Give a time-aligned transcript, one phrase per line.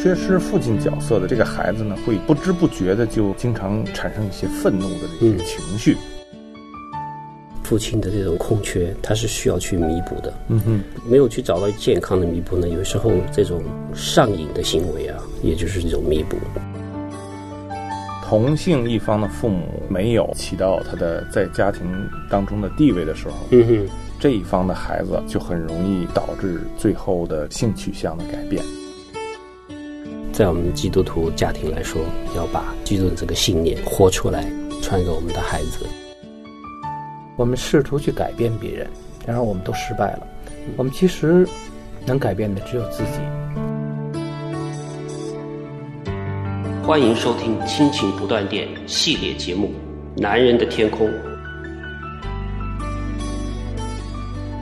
[0.00, 5.96] 缺失父亲角色的这个孩子呢，会不知不觉的就经常产生一些愤怒的这些情绪。
[7.64, 10.32] 父亲的这种空缺，他是需要去弥补的。
[10.46, 10.80] 嗯哼，
[11.10, 13.60] 没有去找到健康的弥补呢，有时候这种
[13.92, 16.36] 上瘾的行为啊，也就是一种弥补。
[18.24, 21.82] 同性一方的父母没有起到他的在家庭
[22.30, 23.88] 当中的地位的时候，嗯哼，
[24.20, 28.62] 这一方的孩子就很容易导致最后的性取向的改变。
[30.38, 32.00] 在我们基督徒家庭来说，
[32.36, 34.48] 要把基督的这个信念活出来，
[34.80, 35.84] 传给我们的孩子。
[37.34, 38.88] 我们试图去改变别人，
[39.26, 40.24] 然而我们都失败了。
[40.76, 41.44] 我们其实
[42.06, 43.18] 能改变的只有自己。
[46.84, 49.72] 欢迎收听《亲情不断电》系列节目
[50.20, 51.08] 《男人的天空》。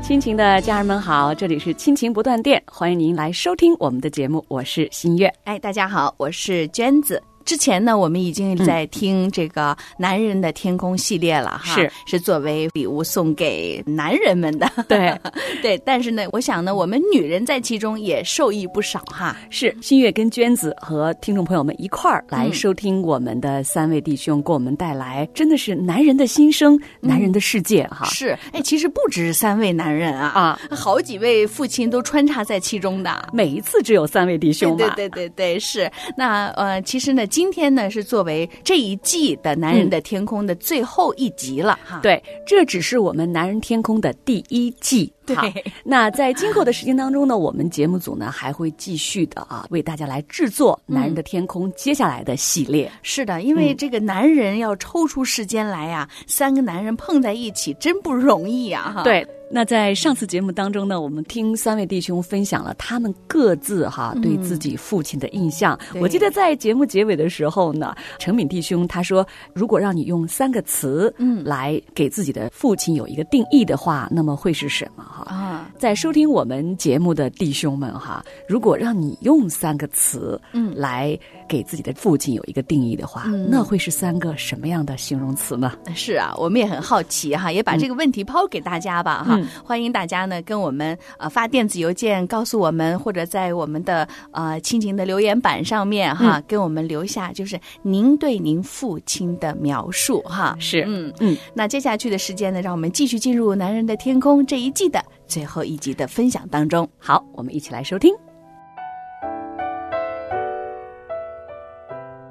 [0.06, 5.26] 亲情的家人们好，这里是亲情不断电，欢迎您来收听我们的节目，我是新月。
[5.42, 7.20] 哎，大家好，我是娟子。
[7.46, 15.16] 之前呢，我们已经在听这个《男人的天空》系列了哈，是是作为礼物送给男人们的，对
[15.62, 15.78] 对。
[15.86, 19.36] 但是呢，我想呢，我们女人在其中也受益不少哈。
[19.48, 28.06] 是新月跟娟子和听众朋友们一块儿来收听我们的三位弟兄给我们带来，真的是男人的心声、男人的世界哈。
[28.06, 33.28] 是，哎，其实不止三位男人啊啊，好几位父亲都穿插在其中的。
[33.32, 35.88] 每一次只有三位弟兄对对对对，是。
[36.16, 37.24] 那呃，其实呢。
[37.36, 42.00] 今天呢是作为这一季的《男人的天空》的最后一集了哈。
[42.02, 45.12] 对，这只是我们《男人天空》的第一季。
[45.26, 45.36] 对，
[45.84, 52.90] 那在今后的时间当中呢，我们节目组呢还会继续的啊，为大家来制作《男人的天空》接下来的系列。
[53.02, 58.92] 是的，因为这个男人要抽出时间来呀，三个男人碰在一起真不容易呀！
[58.96, 59.26] 哈，对。
[59.50, 65.78] 那在上次节目当中呢，我们听三位弟兄分享了他们各自哈对自己父亲的印象。
[66.00, 71.36] 我记得在节目结尾的时候呢，陈敏弟兄他说，如果让你用三个词嗯。
[71.46, 75.22] 来给自己的父亲有一个定义的话，那么会是什么哈？
[75.32, 81.16] 啊，在收听我们节目的弟兄们哈，如果让你用三个词，嗯，来
[81.48, 85.74] 给自己的父亲有一个定义的话，那会是三个什么样的形容词呢？
[85.94, 100.56] 是啊，我们也很好奇哈，也把这个问题抛给大家吧哈，欢迎大家呢跟我们呃发电子邮件告诉我们，或者在我们的呃亲情的留言板上面哈，跟我们留下就是您对您父亲的描述哈。
[100.58, 105.04] 是，嗯嗯，那接下去的时间呢，让我们继续进入《男人的天空》这一季的。
[105.26, 108.25] 最后一集的分享当中，好，我们一起来收听。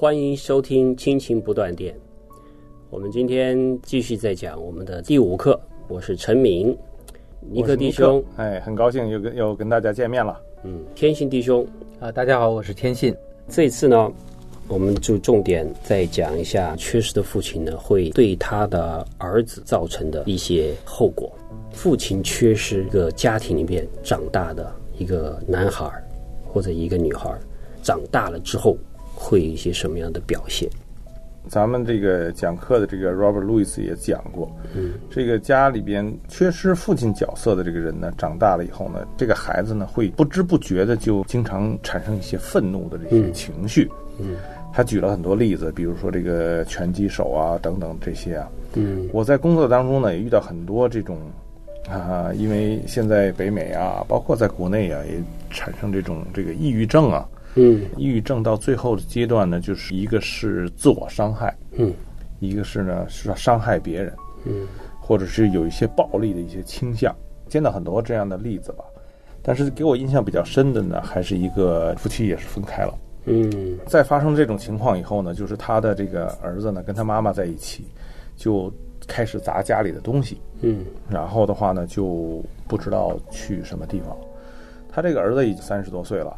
[0.00, 1.92] 欢迎收听《亲情不断电》。
[2.88, 5.60] 我们今天继续在讲我们的第五课。
[5.88, 6.68] 我是陈明，
[7.40, 8.22] 尼克弟兄。
[8.36, 10.40] 哎，很高兴又跟又跟大家见面了。
[10.62, 11.66] 嗯，天信弟兄
[11.98, 13.12] 啊，大家好，我是天信。
[13.48, 14.08] 这次呢，
[14.68, 21.28] 我们就重点再讲一下缺失的父亲呢，会对他的儿子造成的一些后果。
[21.72, 25.90] 父亲缺失一个家庭里面长大的一个男孩
[26.46, 27.36] 或者一个女孩，
[27.82, 28.78] 长大了之后
[29.18, 30.68] 会有一些什么样的表现？
[31.48, 43.90] 咱们这个讲课的这个 Robert Louis 也讲过，嗯，这个家里边缺失父亲角色的这个人呢，长大了以后呢，这个孩子呢会不知不觉的就经常产生一些愤怒的这些情绪。
[44.18, 44.36] 嗯，
[44.72, 48.48] 他举了很多例子，比如说这个拳击手啊等等这些啊。
[48.74, 51.18] 嗯，我在工作当中呢也遇到很多这种。
[51.88, 55.14] 啊，因为现在北美啊，包括在国内啊，也
[55.48, 57.26] 产生这种这个抑郁症啊。
[57.54, 61.92] 嗯，抑郁症到最后的阶段呢，就是一个是自我伤害，嗯，
[62.40, 64.12] 一个是呢是伤害别人，
[64.44, 64.66] 嗯，
[65.00, 67.14] 或者是有一些暴力的一些倾向，
[67.48, 68.84] 见到很多这样的例子吧。
[69.42, 77.84] 但是给我印象比较深的呢，还是一个夫妻也是分开了，嗯，在发生这种情况以后呢，就是他的这个儿子呢跟他妈妈在一起，
[78.36, 78.72] 就。
[79.06, 84.14] 开始砸家里的东西，嗯，然后的话呢，就不知道去什么地方。
[84.90, 86.36] 他这个儿子已经三十多岁了，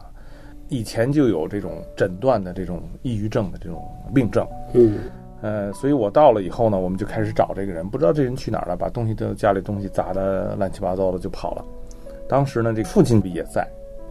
[0.70, 4.98] 以前就有这种诊断的这种抑郁症的这种病症，嗯，
[5.42, 11.64] 呃，所以我到了以后呢，我们就开始找这个人，不知道这人去哪儿了，把东西都家里东西砸的乱七八糟的就跑了。
[12.28, 13.68] 当时呢，这父亲也在，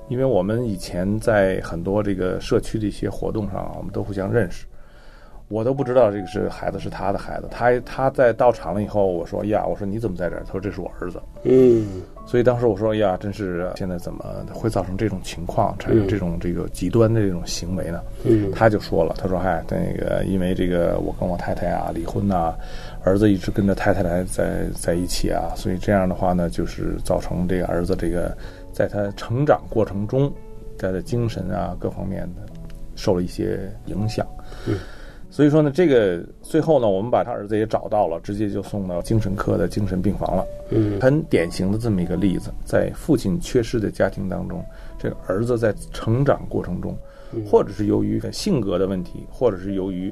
[0.09, 4.67] 因为我们以前在很多这个社区的一些活动上，我们都互相认识。
[5.49, 10.43] 我都不知道这个是孩子是他的孩子，他他在到场了以后，我说呀，我说你怎么在这儿？
[10.45, 11.19] 他说这是我儿子。
[11.43, 17.99] 嗯，所以当时我说呀，真是现在怎么会造成这种情况，产生这种这个极端的这种行为呢？
[18.25, 22.53] 嗯，他就说了，他说嗨，那个因为这个我跟我太太啊离婚呐、
[23.03, 28.37] 儿子一直跟着太太来在在一起啊，所以这样的话呢，就是造成这个儿子这个
[28.71, 30.31] 在他成长过程中，
[30.77, 32.53] 他的精神啊各方面的
[32.95, 34.23] 受了一些影响。
[34.67, 34.77] 嗯。
[35.31, 40.45] 所以说呢，这个最后呢，我们把他儿子也找到了，直接就送到精神科的精神病房了。
[40.71, 44.63] 嗯，很典型的这么一个例子，在父亲缺失的家庭当中，
[44.97, 46.97] 这个儿子在成长过程中，
[47.45, 50.11] 或者是由于性格的问题，或者是由于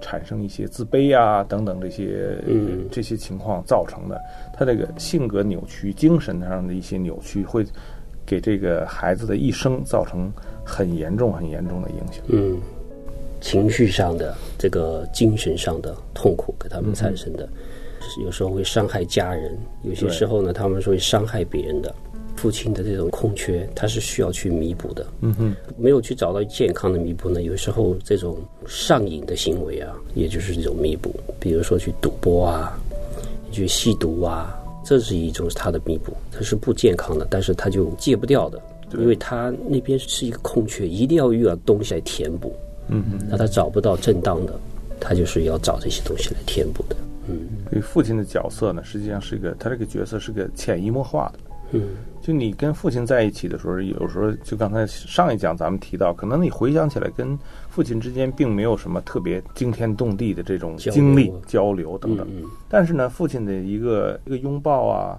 [0.00, 4.20] 产生一些自卑啊等等这些、嗯这些情况造成的，
[4.52, 7.64] 他这个性格扭曲、精神上的一些扭曲，会
[8.26, 10.30] 给这个孩子的一生造成
[10.64, 12.24] 很严重、很严重的影响。
[12.28, 12.58] 嗯，
[13.46, 17.48] 情绪上的这个精神上的痛苦给他们产生的，
[18.24, 21.94] 有时候会伤害家人，有些时候呢，他们是会伤害别人的。
[22.34, 25.06] 父亲的这种空缺，他是需要去弥补的。
[25.20, 32.78] 嗯哼，没有去找到健康的弥补呢，有时候这种上瘾的行为啊，也就是这种弥补，比如说去赌博啊，
[33.52, 34.54] 去吸毒啊，
[34.84, 38.60] 这是一种他的弥补，它是不健康的，但是他就戒不掉的，
[38.92, 42.54] 因为他那边是一个空缺，一定要遇到东西来填补。
[42.88, 44.58] 嗯嗯，那他找不到正当的，
[45.00, 46.96] 他就是要找这些东西来填补的。
[47.28, 51.38] 嗯所以父亲的角色呢，实际上是一个，他这个角色是个潜移默化的。
[51.72, 51.88] 嗯
[52.22, 57.38] 就你跟父亲在一起的时候，有时候就刚才上一讲咱们提到，可能你回想起来跟
[57.68, 62.26] 父亲之间并没有什么特别惊天动地的这种经历、交流等等。
[62.30, 65.18] 嗯但是呢，父亲的一个一个拥抱啊，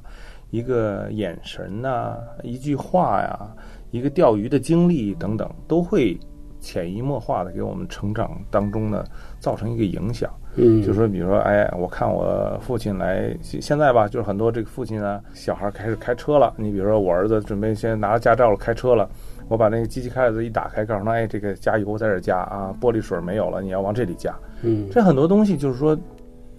[0.52, 3.48] 一个眼神呐、一句话呀、
[3.92, 6.18] 一个钓鱼的经历等等，都会
[6.60, 9.04] 潜移默化的给我们成长当中呢
[9.40, 10.30] 造成一个影响。
[10.60, 16.54] 嗯，就说比如说，哎，我看我父亲来，现现在吧，就是很多这个父亲呢，小孩开始开车了。
[16.58, 19.08] 你比如说，我儿子准备先拿着驾照了，开车了，
[19.50, 24.36] 我把那个机器盖子一打开，告诉他，哎，这个加油在这加啊，玻璃水没有了，你要往这里加。
[24.64, 25.96] 嗯这很多东西就是说，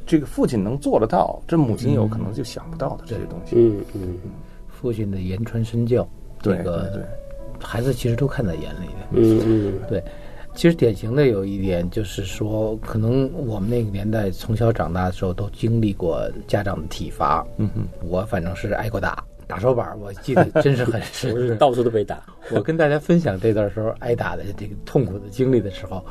[0.06, 3.56] 这个父亲能做得到，这母亲有可能就想不到的这些东西。
[3.56, 4.14] 嗯嗯
[4.68, 6.08] 父亲的言传身教，
[6.40, 7.02] 这对对个对，
[7.60, 9.06] 孩子其实都看在眼里的。
[9.12, 10.02] 嗯嗯对，
[10.55, 17.46] 其实典型的有一点就是说，可能我们那个年代从小长大的时候都经历过家长的体罚。
[17.56, 21.00] 嗯哼，我反正是挨过打，打手板，我记得真是很
[21.34, 21.56] 我深。
[21.56, 22.22] 到处都被打。
[22.50, 26.04] 我跟大家分享这段时候挨打的这个痛苦的经历的时候，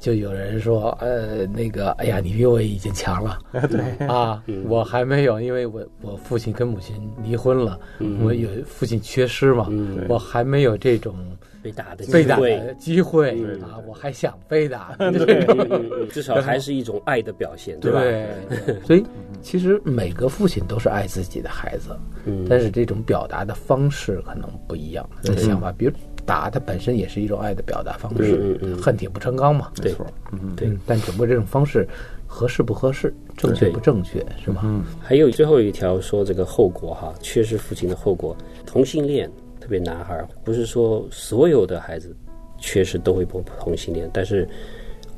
[0.00, 3.38] 就有人说，呃，那个，哎呀，你比我已经强了。
[3.70, 7.78] 对啊，我还没有，因为我我父亲跟母亲离婚了，
[8.22, 11.14] 我有父亲缺失嘛，嗯我还没有这种
[11.62, 14.96] 被打的被打机会的机会对啊，我还想被打。
[16.10, 17.92] 至少还是一种爱的表现，对。
[17.92, 18.00] 吧？
[18.00, 19.04] 对，所以
[19.40, 22.44] 其实每个父亲都是爱自己的孩子，嗯。
[22.48, 25.92] 但是这种表达的方式可能不一样，他的想法，比如
[26.26, 31.86] 打，它本身也是一种爱的表达方式，恨铁不成钢嘛，没错，嗯，对，但只不过这种方式
[32.26, 34.62] 合适不合适，正确不正确，是吧？
[34.64, 34.84] 嗯。
[35.00, 39.30] 还有最后一条说这个后果哈，缺失父亲的后果，同性恋，
[39.62, 42.12] 特别男孩儿，不是说所有的孩子
[42.58, 44.46] 确实都会碰同性恋，但是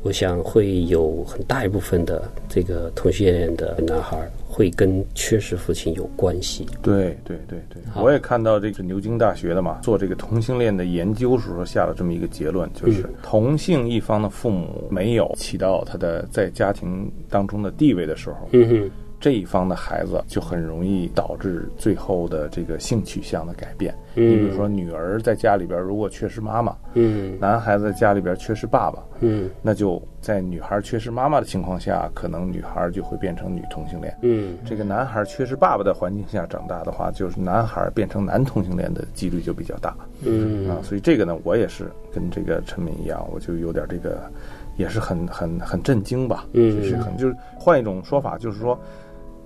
[0.02, 6.66] 我想会有很大一部分的这个同性恋的男孩儿会跟缺失父亲有关系。
[6.82, 18.90] 对对对对，我也看到这个牛津大学的嘛，做这个同性恋的研究时候下了这么一个结论，就是同性一方的父母没有起到他的在家庭当中的地位的时候，嗯哼，
[19.24, 23.90] 这一方的孩子就很容易导致最后的这个性取向的改变。
[24.16, 34.14] 嗯你比如说，女儿在家里边如果缺失妈妈，嗯男孩子在家里边缺失爸爸，嗯那就在女孩缺失妈妈的情况下，可能女孩就会变成女同性恋。
[34.20, 40.76] 嗯这个男孩缺失爸爸的环境下长大的话，就是男孩变成男同性恋的几率就比较大嗯啊。
[40.78, 44.30] 嗯所以这个呢，我也是跟这个陈敏一样，我就有点这个，
[44.76, 46.44] 也是很很很震惊吧。
[46.52, 48.78] 嗯就是很就是换一种说法，就是说，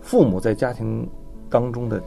[0.08, 1.06] 父母在家庭
[1.50, 2.02] 当中的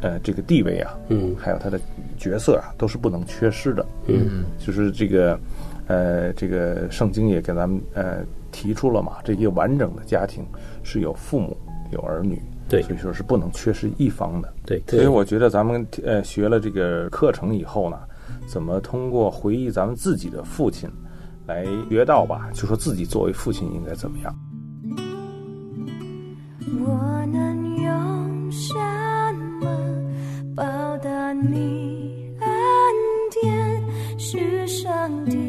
[0.00, 1.78] 呃这个地位啊，嗯还有他的
[2.16, 3.86] 角色啊，都是不能缺失的。
[4.08, 5.38] 嗯就是这个，
[5.86, 10.44] 呃，这个圣经也给咱们呃提出了嘛，这些完整的家庭
[10.82, 11.56] 是有父母
[11.92, 14.52] 有儿女，对所以说是不能缺失一方的。
[14.66, 18.00] 对，所以我觉得咱们呃学了这个课程以后呢，
[18.48, 20.90] 怎么通过回忆咱们自己的父亲，
[21.46, 24.34] 来学到吧，就说自己作为父亲应该怎么样。
[26.80, 28.74] 我能用什
[29.60, 29.66] 么
[30.54, 30.62] 报
[30.98, 32.48] 答你恩
[33.42, 33.82] 典？
[34.18, 35.47] 是上帝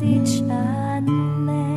[0.00, 1.06] 放
[1.46, 1.69] 我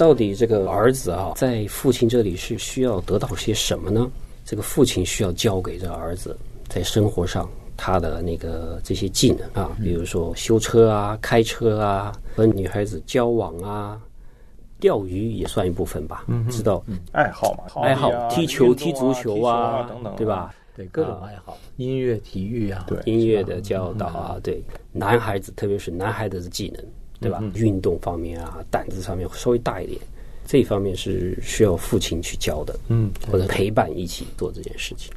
[0.00, 4.10] 到底这个儿子啊，在父亲这里是需要得到些什么呢？
[4.46, 6.34] 这个父亲需要教给这个儿子
[6.70, 14.00] 在生活上他的那个这些技能啊，比如说修车啊、开车啊、和女孩子交往啊、
[14.78, 20.26] 钓鱼也算一部分吧，知道爱好嘛，爱好踢球、踢足球啊等等，对？
[20.26, 20.54] 吧？
[20.74, 26.82] 对各种爱好，音乐、体育啊，对音乐的教导啊，对男孩子，特别是男孩子的技能，
[27.20, 27.42] 对吧？
[27.54, 30.00] 运动方面啊，胆子上面稍微大一点，
[30.46, 35.12] 这一方面是需要父亲去教的，嗯，或者陪伴一起做这件事情。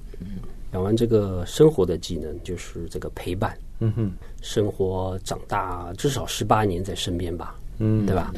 [0.71, 8.33] 讲完这个生活的技能，就是这个陪伴，嗯哼，生活长大至少十八年在身边吧，嗯，对吧？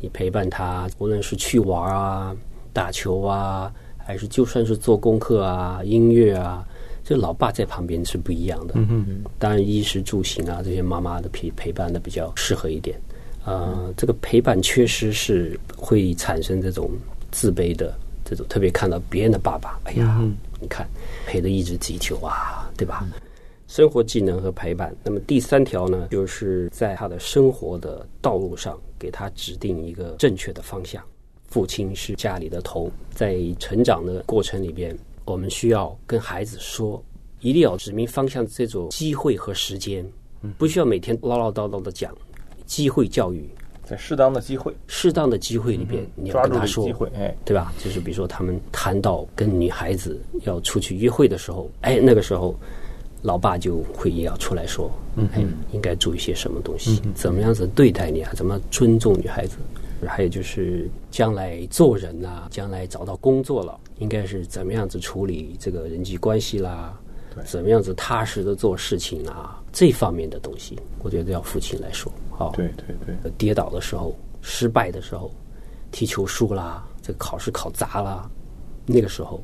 [0.00, 2.36] 你陪伴他，无论是去玩啊、
[2.72, 6.66] 打球啊，还是就算是做功课啊、音乐啊，
[7.04, 8.74] 这老爸在旁边是不一样的。
[8.76, 12.98] 嗯哼，当然，衣食住行啊，这些妈妈的陪陪伴的比较适合一点。
[13.44, 16.90] 呃，这个陪伴缺失是会产生这种
[17.32, 17.92] 自卑的
[18.24, 20.22] 这种，特别看到别人的爸爸，哎呀，
[20.60, 20.88] 你看
[21.26, 23.04] 陪着一直踢球啊，对吧？
[23.66, 24.94] 生活技能和陪伴。
[25.02, 31.02] 那么第三条呢，就是在他的生活的道路上给他指定一个正确的方向。
[31.48, 37.02] 父亲是家里的头，在成长的过程里边，我们需要跟孩子说，
[37.40, 40.04] 一定要指明方向，这种机会和时间，
[40.58, 42.12] 不需要每天唠唠叨叨的讲。
[42.64, 43.46] 机会教育，
[43.84, 47.72] 在适当的机会，适当的机会里边，你要跟他说机会，哎，对吧？
[47.78, 52.54] 就是比如说他们谈到跟女孩子要出去约会的时候，哎，那个时候，
[53.20, 54.90] 老爸就会也要出来说，
[55.32, 58.32] 哎，应该注意些什么东西，怎么样子对待你啊？
[58.34, 59.56] 怎么尊重女孩子？
[60.08, 66.98] 还有就是将来做人啊，将来找到工作了，应该是怎么样子处理这个人际关系啦，
[67.46, 75.30] 怎么样子踏实的做事情啊，这方面的东西，我觉得要父亲来说，好，对对对，跌倒的时候、失败的时候、
[75.90, 78.30] 踢球输啦、这个考试考砸啦，
[78.84, 79.42] 那个时候，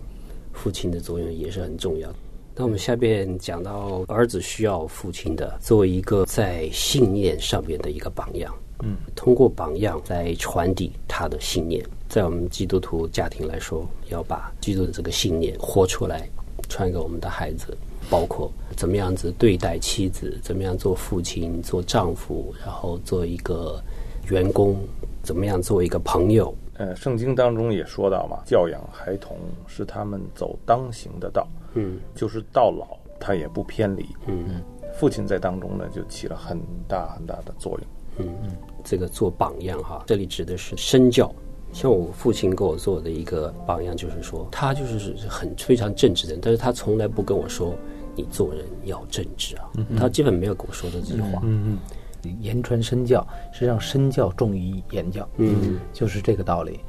[0.52, 2.16] 父亲的作用也是很重要的。
[2.56, 11.84] 那我们下边讲到儿子需要父亲的作为一个在信念上面的一个榜样，嗯，通过榜样来传递他的信念。
[12.08, 16.28] 在我们基督徒家庭来说，要把基督的这个信念活出来，
[16.68, 17.76] 传给我们的孩子，
[18.08, 23.82] 包括怎么样子对待妻子，怎么样做父亲、做丈夫，然后做一个
[24.30, 24.78] 员工，
[25.22, 26.54] 怎么样做一个朋友。
[26.74, 31.46] 呃，圣经当中也说到嘛，教养孩童是他们走当行的道。
[31.74, 34.06] 嗯，就是到老他也不偏离。
[34.26, 34.62] 嗯，
[34.94, 36.58] 父亲在当中呢，就起了很
[36.88, 37.80] 大很大的作用。
[38.18, 38.50] 嗯嗯，
[38.84, 41.32] 这个做榜样哈，这里指的是身教。
[41.72, 47.74] 像我父亲给我做的一个榜样，就是说他就是很非常正直的人，但是他从来不跟我说
[48.16, 51.40] 你做人要正直啊，他基本没有跟我说的这句话。
[51.44, 51.78] 嗯
[52.24, 55.28] 嗯，言传身教，实际上身教重于言教。
[55.36, 56.80] 嗯，就是这个道理。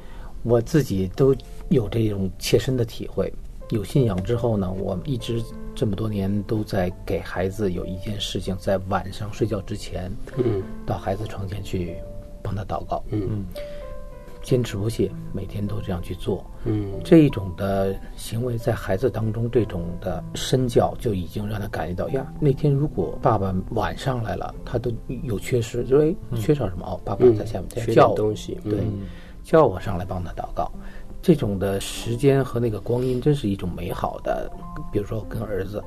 [0.42, 1.36] 我自己都
[1.68, 3.30] 有这种切身的体会。
[3.70, 5.42] 有信仰之后呢，我一直
[5.74, 11.96] 这么多年都在给孩子有一件事情，在晚上睡觉之前，嗯，到孩子床前去
[12.42, 13.44] 帮他祷告，嗯，
[14.42, 24.90] 坚持不懈，每天都这样去做，嗯，这一种的行为在孩子当中，这种的身教就已经让他感觉到呀，那天如果爸爸晚上来了，他都
[25.22, 26.84] 有缺失，就哎缺少什么？
[26.86, 28.80] 哦，爸爸在下面在叫东西，对，
[29.44, 30.70] 叫我上来帮他祷告。
[31.22, 34.50] 这种的时间和那个光阴，真是一种美好的。
[34.90, 35.82] 比如说，跟儿子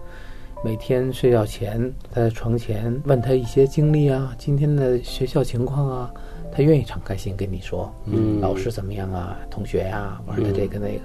[0.63, 6.13] 每天睡觉前在床前问他一些经历啊，今天的学校情况啊，
[6.51, 11.01] 他愿意敞开心跟你说，嗯，老师怎么样啊，同学呀，玩的这个那个。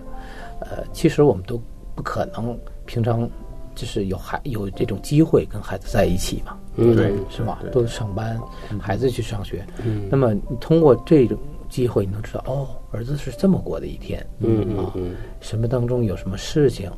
[0.61, 1.61] 呃，其实我们都
[1.95, 3.29] 不可能平常
[3.75, 7.61] 就是有孩有这种机会跟孩子在一起嘛，对，是吧？
[7.73, 8.39] 都上班，
[8.79, 11.39] 孩子去上学，嗯，那么你通过这种。
[11.69, 14.95] 机会，你能知道哦，儿子是这么过的一天，嗯啊，
[15.41, 16.91] 什么当中有什么事情，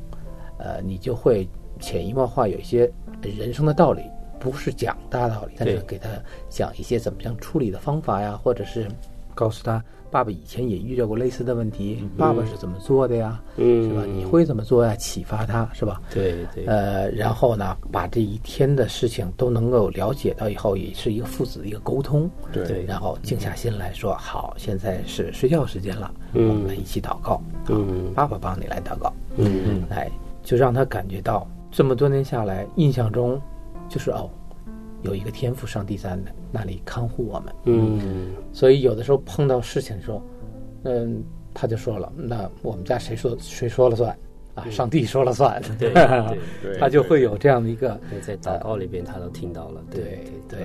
[0.58, 1.48] 呃，你就会
[1.80, 2.90] 潜移默化有一些
[3.22, 4.02] 人生的道理，
[4.38, 6.08] 不是讲大道理，但是给他
[6.48, 8.88] 讲一些怎么样处理的方法呀，或者是
[9.34, 9.82] 告诉他。
[10.10, 13.40] 爸爸以前也遇到过类似的问题，爸爸是怎么做的呀？
[13.56, 14.04] 嗯，是吧？
[14.12, 14.94] 你会怎么做呀？
[14.96, 16.00] 启发他是吧？
[16.12, 16.66] 对对。
[16.66, 22.28] 呃，然后呢，把这一天的事情都能够了解到以后，也是一个父子的一个沟通。
[22.52, 22.84] 对。
[22.84, 27.40] 然后静下心来说，好，现在是睡觉时间了，我们来一起祷告。
[27.68, 28.12] 嗯。
[28.12, 29.12] 爸爸帮你来祷告。
[29.36, 29.82] 嗯嗯。
[29.88, 30.10] 来，
[30.42, 33.40] 就让他感觉到这么多年下来，印象中
[33.88, 34.28] 就是哦。
[35.02, 36.18] 有一个天赋，上帝在
[36.52, 37.54] 那里看护我们。
[37.64, 40.22] 嗯，所以有的时候碰到事情的时候，
[40.84, 41.22] 嗯，
[41.54, 44.16] 他就说了：“那我们家谁说谁说了算
[44.54, 44.68] 啊？
[44.70, 49.82] 上帝说了算。” 对对，他就会有这样的一个在祷告里边，他都听到了。
[49.90, 50.58] 对对，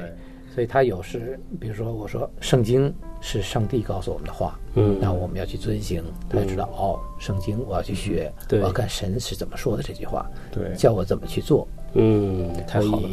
[0.53, 11.67] 所以他有时，比如说我说圣经是上帝告诉我们的话，嗯，那我们要去遵行，他就知道哦，圣经我要去学，我要看神是怎么说的这句话，对，叫我怎么去做。
[11.93, 13.09] 嗯，太好了。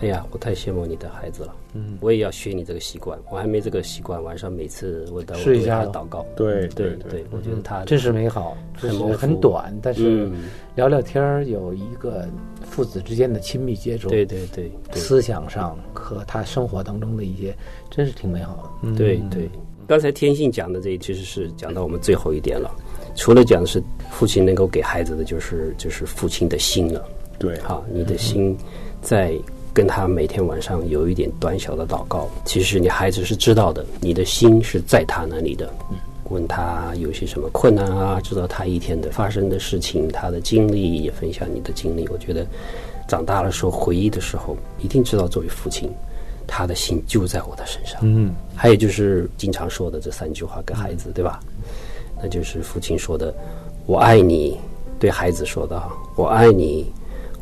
[0.00, 1.54] 哎呀，我太羡慕你的孩子了。
[1.72, 3.18] 嗯，我也要学你这个习惯。
[3.30, 6.24] 我还没这个习惯，晚上每次我都试一下祷告。
[6.36, 10.30] 对对对，我觉得他真是美好，很很短，但是
[10.74, 12.28] 聊聊天儿，有一个
[12.60, 14.10] 父子之间的亲密接触。
[14.10, 17.56] 对对对，思想上和他生活当中的一些，
[17.90, 18.94] 真是挺美好的。
[18.96, 19.48] 对对，
[19.86, 22.70] 刚才天信讲的这其实是讲到我们最后一点了。
[23.14, 27.02] 除了讲的是父亲能够给孩子的，就是就是父亲的心了。
[27.38, 28.54] 对，好，你的心
[29.00, 29.34] 在。
[29.76, 35.70] 跟他每天晚上有一点短小的祷告，其实你孩子是知道的，你的心是在他那里的。
[36.30, 42.08] 问他有些什么困难啊，知道他一天的发生的事情，他的经历也分享你的经历。
[42.08, 42.46] 我觉得
[43.06, 45.92] 长大了时候回忆的时候，一定知道作为父亲，
[46.46, 48.00] 他的心就在我的身上。
[48.02, 51.38] 嗯，还有就是经常说的这三句话跟孩子，对吧？
[52.22, 53.32] 那就是父亲说的
[53.84, 54.56] ：“我爱你。”
[54.98, 55.82] 对孩子说的
[56.16, 56.90] ：“我爱你，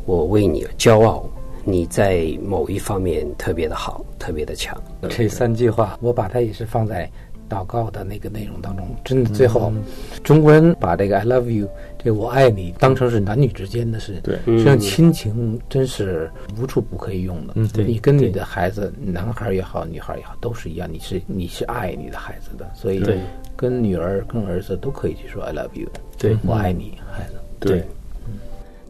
[0.05, 1.25] 我为你而骄傲。”
[1.65, 4.79] 你在某一方面特别的好，特别的强。
[5.09, 7.09] 这三句话，我把它也是放在
[7.49, 8.87] 祷告的那个内容当中。
[9.03, 9.73] 真的，最后
[10.23, 14.19] 中国人把这个 “I love you”，这“我爱你”当成是男女之间的事。
[14.23, 17.53] 对，实际上亲情真是无处不可以用的。
[17.55, 17.83] 嗯，对。
[17.83, 20.87] 你跟你的孩子，男孩也好，女孩也好，都是一样。
[20.91, 23.03] 你是你是爱你的孩子的，所以
[23.55, 25.89] 跟女儿、跟儿子都可以去说 “I love you”。
[26.17, 27.33] 对，我爱你，孩子。
[27.59, 27.83] 对。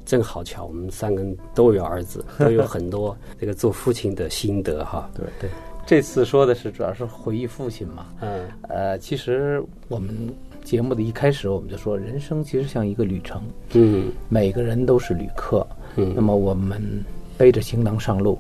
[0.06, 5.10] 正好巧，我们三个人都有儿子， 都有很多这个做父亲的心得哈。
[5.16, 5.50] 对对，
[5.86, 8.08] 这次说的是主要是回忆父亲嘛。
[8.22, 10.16] 嗯呃，其实我们
[10.64, 13.42] 节目的一开始我们就说，人生其实像一个旅程，
[13.74, 15.66] 嗯每个人都是旅客。
[15.96, 16.82] 嗯那么我们
[17.38, 18.38] 背着行囊上路，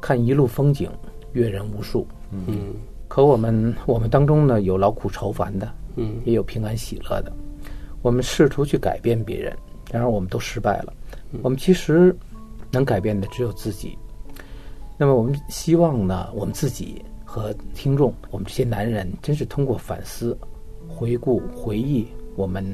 [0.00, 0.90] 看一路风景，
[1.32, 2.06] 阅人无数。
[2.30, 2.74] 嗯
[3.08, 7.32] 可我们我们当中呢，有劳苦愁烦的，嗯也有平安喜乐的。
[8.00, 9.56] 我们试图去改变别人，
[9.92, 10.92] 然而我们都失败了。
[11.42, 12.14] 我们其实
[12.70, 13.96] 能改变的只有自己。
[14.98, 20.36] 那么我们希望呢，我们自己和听众，我们这些男人，真是通过反思、
[20.88, 22.64] 回顾、回忆我们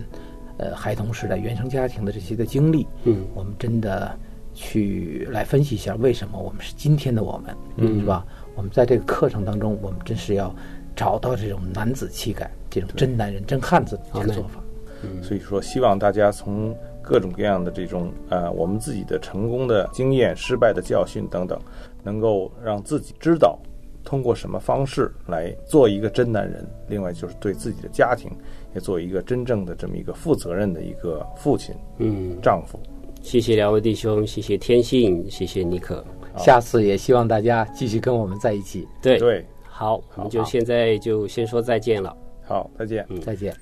[0.59, 4.17] 呃孩童时代原生家庭的这些的经历，嗯我们真的
[4.55, 8.27] 去来分析一下，为什么我们是今天的我们，嗯，是吧？
[8.57, 10.55] 我们在这个课程当中，我们真是要
[10.97, 14.61] 找到这种男子气概，这种真男人、真汉子的一个做法。
[15.05, 16.77] 嗯所以说，希望大家从
[17.09, 21.59] 各种各样的这种呃，我们自己的成功的经验、失败的教训等等，
[22.03, 23.59] 能够让自己知道
[24.05, 26.67] 通过什么方式来做一个真男人。
[26.89, 28.31] 另外，就是对自己的家庭
[28.75, 32.79] 也做一个真正的这么一个负责任的一个父亲、嗯，丈夫。
[33.23, 36.05] 谢谢两位弟兄，谢谢天信，谢谢尼克。
[36.37, 38.87] 下次也希望大家继续跟我们在一起。
[39.03, 42.17] 对，对，好，我们就现在就先说再见了。
[42.45, 43.05] 好，再见。
[43.21, 43.53] 再见。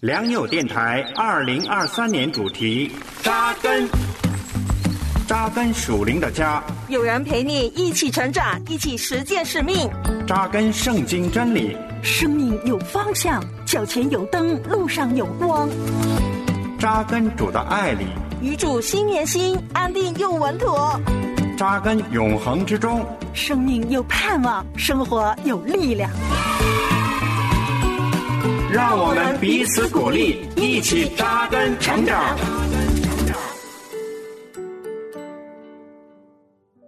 [0.00, 2.90] 良友电台二零二三年主题：
[3.22, 3.86] 扎根，
[5.28, 9.90] 扎根属灵的家，有人陪你一起成长，一起实践使命。
[10.26, 15.68] 扎根圣经真理，生命有方向，脚前有灯，路上有光。
[16.78, 18.06] 扎根主的爱里，
[18.40, 20.98] 与主心连心，安定又稳妥。
[21.58, 23.04] 扎根永恒之中。
[23.34, 26.10] 生命有盼望，生活有力量。
[28.72, 32.36] 让我们彼此鼓励，一起扎根成长。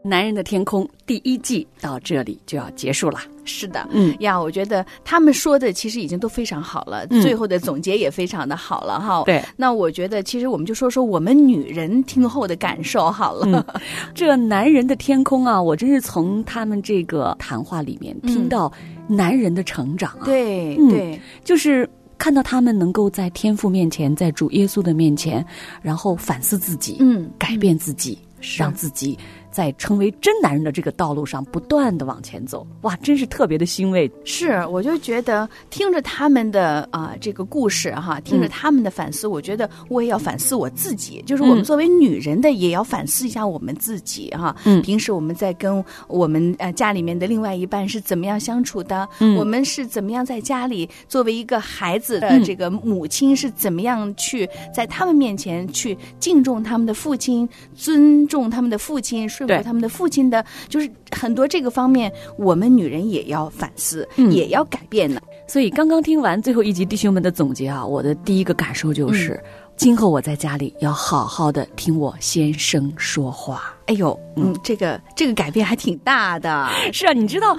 [0.03, 3.21] 男人的天空第一季到这里就要结束了。
[3.45, 4.15] 是的，嗯。
[4.21, 7.21] 呀，我觉得他们说的其实已经都非常好了，嗯。
[7.23, 9.23] 最后的总结也非常的好了哈。
[9.25, 13.47] 对，那我觉得其实我们就说说我们女人听后的感受好了。
[13.47, 13.81] 嗯，
[14.15, 18.73] 这男人的天空啊，我真是从他们这个谈话里面听到
[19.07, 20.88] 男人的成长啊，对、嗯。
[20.88, 21.88] 对，就是
[22.19, 25.45] 看到他们能够在天父面前，在主耶稣的面前，
[25.81, 28.17] 然后反思自己，嗯，改变自己，
[28.57, 29.19] 让自己
[29.53, 32.67] 在成为真男人的这个道路上不断的往前走。
[32.81, 34.11] 哇，真是特别的欣慰。
[34.25, 44.57] 是，我就觉得听着他们的啊、这个故事哈，听着他们的反思，我觉得我也要反思我自己，就是我们嗯作为女人的也要反思一下我们自己哈。
[44.65, 49.07] 嗯平时我们在跟我们呃家里面的另外一半是怎么样相处的？
[49.21, 65.21] 嗯我们是怎么样在家里作为一个孩子的嗯这个母亲是怎么样去在他们面前去敬重他们的父亲，尊重他们的父亲，顺对服他们的父亲的，就是很多这个方面，我们女人也要反思，嗯也要改变的。
[65.47, 69.39] 所以刚刚听完最后一集弟兄们的总结啊，我的第一个感受就是，
[69.77, 73.75] 今后我在家里要好好的听我先生说话。
[73.87, 76.69] 哎呦，嗯，这个这个改变还挺大的。
[76.93, 77.59] 是啊，你知道，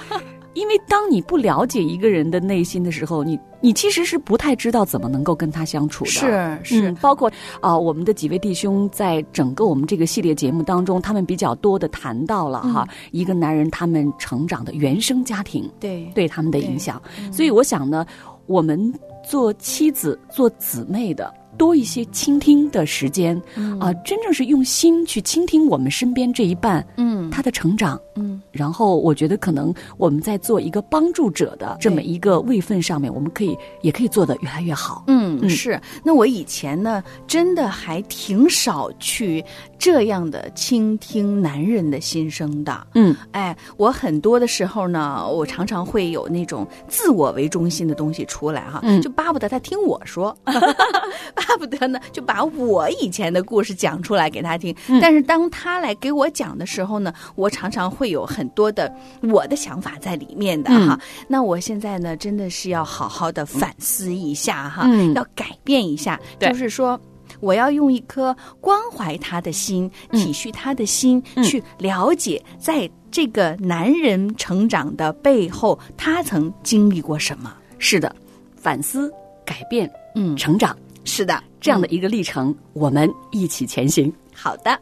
[0.53, 6.11] 因为当你不了解一个人的内心的时候，你你其实是不太知道怎么能够跟他相处的。
[6.11, 17.01] 是是嗯，包括啊、我们的几位弟兄在整个我们这个系列节目当中，他们比较多的谈到了哈，一个男人他们成长的原生家庭对对他们的影响。
[17.31, 18.05] 所以我想呢，
[18.45, 18.93] 我们
[19.27, 21.33] 做妻子、做姊妹的。
[21.55, 23.39] 多一些倾听的时间，
[23.79, 35.03] 啊、真正是用心去倾听我们身边这一半，嗯他的成长，嗯，然后我觉得可能我们在做一个帮助者的这么一个位分上面，我们可以也可以做得越来越好。
[35.07, 35.77] 嗯，嗯是。
[36.03, 39.43] 那我以前呢，真的还挺少去
[39.79, 42.87] 这样的倾听男人的心声的。
[42.93, 54.75] 嗯，哎，我很多的时候呢，我常常会有那种自我为中心的东西出来哈，嗯就巴不得他听我说， 巴不得呢就把我以前的故事讲出来给他听。
[54.87, 60.89] 嗯但是当他来给我讲的时候呢，我常常会有很多的我的想法在里面的嗯。
[60.89, 60.99] 哈。
[61.27, 65.13] 那我现在呢，真的是要好好的反思一下哈，嗯。
[65.13, 66.49] 要改变一下，对。
[66.49, 66.99] 就是说。
[67.39, 70.19] 我要用一颗关怀他的心、嗯。
[70.19, 71.43] 体恤他的心，嗯。
[71.43, 77.53] 去了解在这个男人成长的背后，他曾经历过什么。
[77.79, 78.13] 是的，
[78.56, 79.12] 反思、
[79.43, 80.77] 改变、嗯，成长。
[81.06, 84.13] 是的，这样的一个历程，我们一起前行。
[84.34, 84.80] 好的，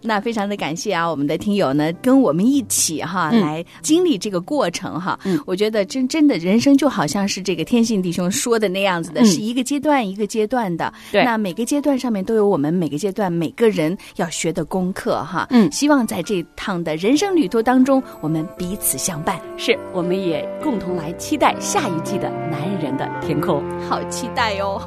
[0.00, 5.18] 那非常的感谢啊，我们的听友呢跟我们一起哈、嗯来经历这个过程哈。
[5.24, 10.92] 嗯我觉得真真的人生就好像是这个天性弟兄说的那样子的，嗯是一个阶段一个阶段的。
[11.10, 15.46] 对那每个阶段上面都有我们每个阶段每个人要学的功课哈。
[15.50, 19.40] 嗯希望在这趟的人生旅途当中，我们彼此相伴。
[19.56, 23.62] 是，我们也共同来期待下一季的《男人的天空》。
[23.88, 24.80] 好期待哦！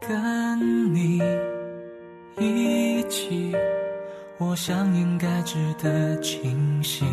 [0.00, 1.20] 跟你
[2.40, 3.54] 一起，
[4.38, 7.06] 我想应该值得庆幸。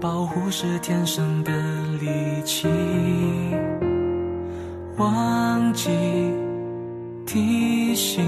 [0.00, 1.52] 保护是天生的
[2.00, 2.66] 利器，
[4.96, 5.90] 忘记
[7.26, 8.24] 提醒，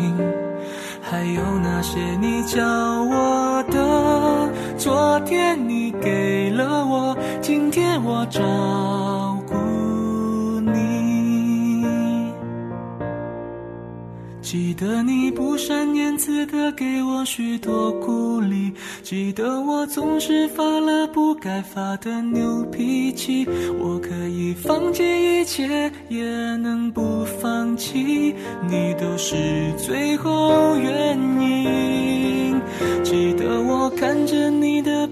[1.01, 4.53] 还有那些你教我的。
[4.77, 8.43] 昨天你给了我，今天我找
[14.51, 23.47] 记得你不善言辞的给我许多鼓励，记得我总是发了不该发的牛脾气。
[23.79, 26.25] 我可以放弃一切，也
[26.57, 28.35] 能不放弃，
[28.67, 29.37] 你都是
[29.77, 32.59] 最后原因。
[33.05, 35.07] 记得我看着你的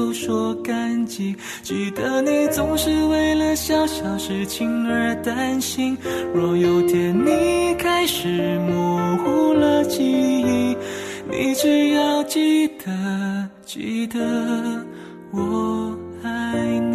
[0.00, 1.36] 都，说感激。
[1.62, 5.96] 记得你总是为了小小事情而担心。
[6.32, 10.76] 若有天你开始模糊了记忆，
[11.30, 14.18] 你只要记得，记得
[15.32, 16.89] 我爱你。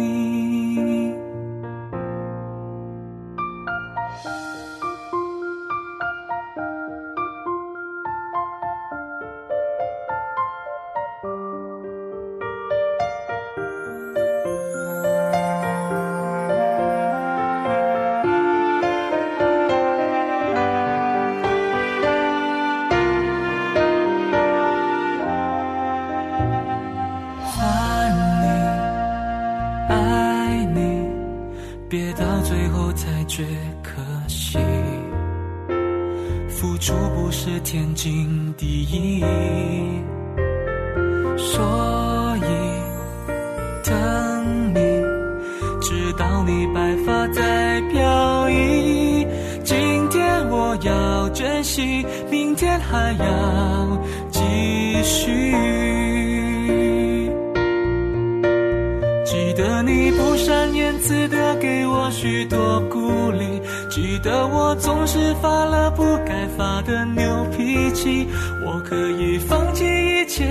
[65.46, 67.22] 发了不该发的牛
[67.56, 68.26] 脾气。
[68.64, 70.44] 我可以放弃一切，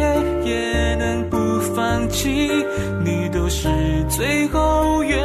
[0.45, 1.35] 也能不
[1.75, 2.49] 放弃，
[3.03, 3.67] 你都是
[4.07, 5.19] 最后原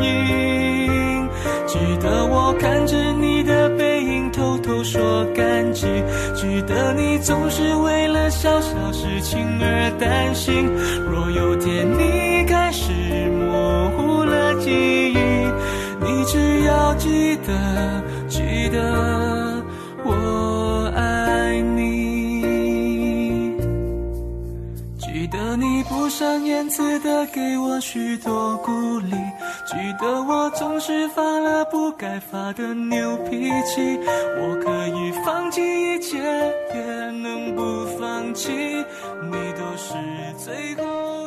[0.00, 1.28] 因。
[1.66, 5.88] 记得我看着你的背影，偷偷说感激。
[6.36, 10.70] 记得你总是为了小小事情而担心。
[11.10, 12.92] 若有天你开始
[13.30, 14.70] 模糊了记
[15.12, 15.18] 忆，
[16.00, 17.52] 你只要记得，
[18.76, 19.64] 记得
[20.04, 22.42] 我爱你。
[24.98, 29.12] 记得你不善言辞的给我许多鼓励，
[29.66, 33.98] 记得我总是发了不该发的牛脾气。
[34.38, 36.18] 我可以放弃一切，
[36.74, 39.94] 也能不放弃，你都是
[40.36, 41.26] 最后